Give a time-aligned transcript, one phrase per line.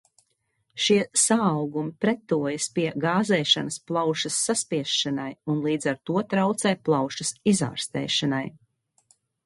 [0.85, 8.45] Šie saaugumi pretojas pie gāzēšanas plaušas saspiešanai un līdz ar to traucē plaušas izārstēšanai.